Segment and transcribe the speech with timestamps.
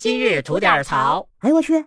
[0.00, 1.28] 今日吐点槽。
[1.40, 1.84] 哎呦我去！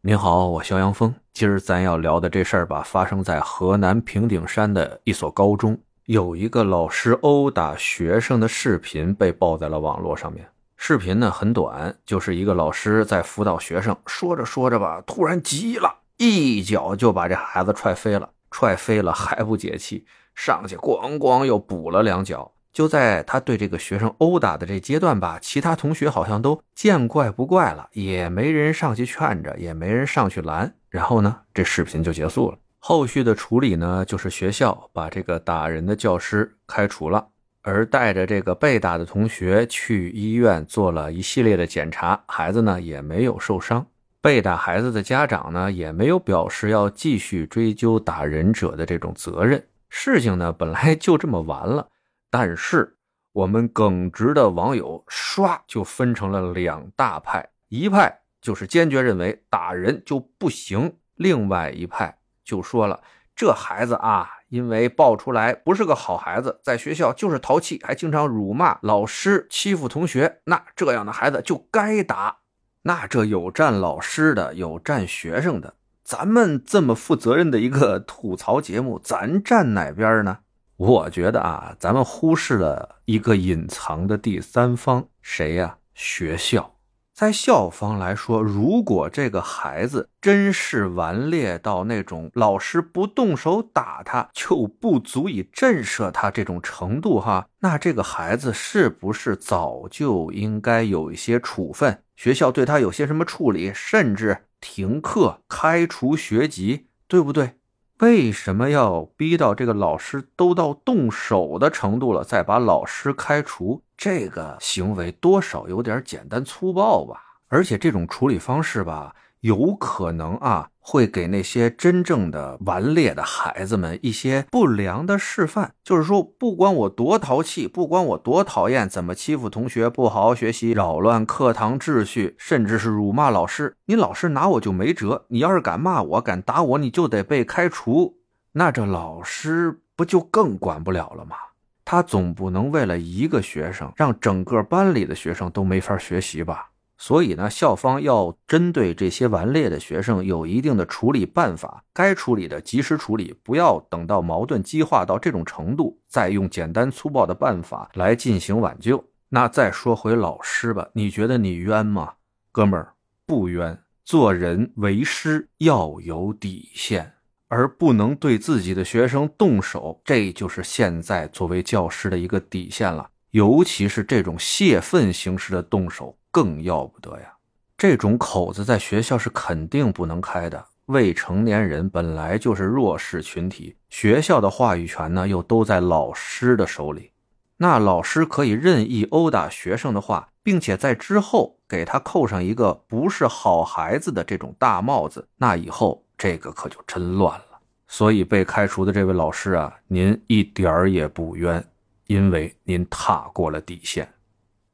[0.00, 1.14] 您好，我肖阳峰。
[1.34, 10.48] 今儿咱要聊的这事儿吧，发生在河南平顶山的一所高中，有一个老师殴打学生的视频被爆在了网络上面。
[10.78, 18.30] 视频呢很短，就是一个老师在辅导学生，说着说着吧，突然急了，一脚就把这孩子踹飞了。
[18.50, 22.50] 踹飞了还不解气，上去咣咣又补了两脚。
[22.72, 30.72] 就在他对这个学生殴打的这阶段吧，其他同学好像都见怪不怪了，也没人上去劝着，也没人上去拦。
[30.88, 32.58] 然后呢，这视频就结束了。
[32.78, 37.26] 后续的处理呢，就是学校把这个打人的教师开除了，
[37.62, 43.84] 而带着这个被打的同学去医院做了一系列的检查，孩子呢也没有受伤。
[44.20, 49.62] 被打孩子的家长呢，也没有表示要继续追究打人者的这种责任。
[49.88, 51.86] 事情呢，本来就这么完了。
[52.30, 52.96] 但是，
[53.32, 63.00] 我们耿直的网友唰就分成了两大派，一派就是坚决认为打人就不行，另外一派就说了，
[63.34, 72.38] 这孩子啊，因为爆出来不是个好孩子，在学校就是淘气，还经常辱骂老师、欺负同学，那这样的孩子就该打。
[72.82, 80.38] 那这有站老师的，有站学生的，咱们这么负责任的一个吐槽节目，咱站哪边呢？
[80.78, 85.78] 我觉得啊，咱们忽视了一个隐藏的第三方，谁呀？
[85.92, 86.76] 学校。
[87.12, 102.04] 在校方来说，如果这个孩子真是顽劣到那种老师不动手打他就不足以震慑他这种程度，哈，那这个孩子是不是早就应该有一些处分？
[102.14, 107.57] 学校对他有些什么处理，甚至停课、开除学籍，对不对？
[108.00, 113.82] 为什么要逼到这个老师都到动手的程度了，再把老师开除？
[113.96, 117.20] 这个行为多少有点简单粗暴吧？
[117.48, 119.14] 而且这种处理方式吧。
[119.40, 125.74] 有可能啊，会给那些真正的顽劣的孩子们一些不良的示范。
[125.84, 135.26] 就是说，不管我多淘气，不管我多讨厌怎么欺负同学、不好好学习、扰乱课堂秩序，甚至是辱骂老师，你老师拿我就没辙。
[135.28, 138.18] 你要是敢骂我、敢打我，你就得被开除。
[138.52, 141.36] 那这老师不就更管不了了吗？
[141.84, 146.70] 他总不能为了一个学生，让整个班里的学生都没法学习吧？
[146.98, 159.04] 所以呢，校方要针对这些顽劣的学生有一定的处理办法，该处理的及时处理，不要等到矛盾激化到这种程度，再用简单粗暴的办法来进行挽救。
[159.28, 162.14] 那再说回老师吧，你觉得你冤吗，
[162.50, 162.94] 哥们儿？
[163.24, 163.78] 不冤。
[164.04, 167.12] 做人为师要有底线，
[167.46, 173.10] 而不能对自己的学生动手，这就是现在作为教师的一个底线了。
[173.32, 176.17] 尤其是这种泄愤形式的动手。
[176.30, 177.34] 更要不得呀！
[177.76, 180.66] 这种口子在学校是肯定不能开的。
[180.86, 187.12] 未成年人本来就是弱势群体，学校的话语权呢又都在老师的手里。
[187.58, 197.60] 那老师可以任意殴打学生的话，并且在之后给他扣上一个不是好孩子的这种大帽子，那以后这个可就真乱了。
[197.86, 201.62] 所以被开除的这位老师啊，您一点儿也不冤，
[202.06, 204.08] 因为您踏过了底线。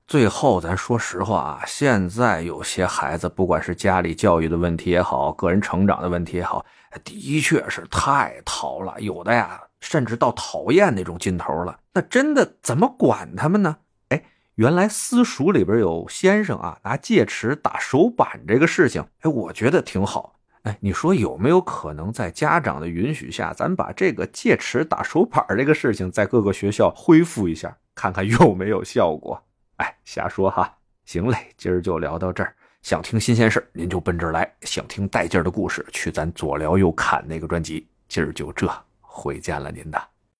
[0.06, 6.64] 最后，咱说实话啊，现在有些孩子，不管是家里教育的问题也好，个人成长的问题也好，
[7.02, 9.00] 的确是太淘了。
[9.00, 11.78] 有的呀，甚至到讨厌那种劲头了。
[11.94, 13.78] 那真的怎么管他们呢？
[14.10, 14.22] 哎，
[14.56, 20.34] 原来私塾里边有先生啊，拿戒尺打手板这个事情，哎，我觉得挺好。
[20.64, 29.42] 哎，你说有没有可能在家长的允许下，咱把这个戒尺打手板这个事情在各个学校恢复一下，看看有没有效果？
[30.04, 30.72] 瞎说哈，
[31.04, 32.54] 行嘞，今儿就聊到这儿。
[32.82, 37.88] 想听新鲜事您就奔这儿来；想听带劲儿的故事，去咱左聊右侃那个专辑。
[38.08, 40.13] 今儿就这，回见了您的。